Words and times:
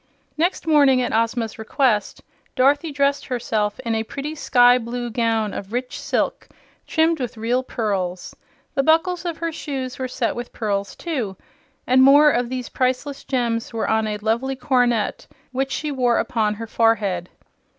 Next 0.35 0.65
morning, 0.65 0.99
at 1.03 1.13
Ozma's 1.13 1.59
request, 1.59 2.23
Dorothy 2.55 2.91
dressed 2.91 3.27
herself 3.27 3.79
in 3.81 3.93
a 3.93 4.01
pretty 4.01 4.33
sky 4.33 4.79
blue 4.79 5.11
gown 5.11 5.53
of 5.53 5.71
rich 5.71 5.99
silk, 6.01 6.47
trimmed 6.87 7.19
with 7.19 7.37
real 7.37 7.61
pearls. 7.61 8.35
The 8.73 8.81
buckles 8.81 9.25
of 9.25 9.37
her 9.37 9.51
shoes 9.51 9.99
were 9.99 10.07
set 10.07 10.35
with 10.35 10.53
pearls, 10.53 10.95
too, 10.95 11.37
and 11.85 12.01
more 12.01 12.31
of 12.31 12.49
these 12.49 12.67
priceless 12.69 13.23
gems 13.23 13.73
were 13.73 13.87
on 13.87 14.07
a 14.07 14.17
lovely 14.17 14.55
coronet 14.55 15.27
which 15.51 15.69
she 15.71 15.91
wore 15.91 16.17
upon 16.17 16.55
her 16.55 16.65
forehead. 16.65 17.29